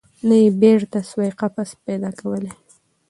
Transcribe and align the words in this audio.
نه 0.27 0.35
یې 0.43 0.49
بیرته 0.61 0.99
سوای 1.09 1.29
قفس 1.39 1.69
پیدا 1.85 2.09
کولای 2.19 2.53